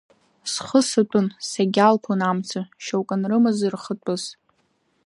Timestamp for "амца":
2.29-2.61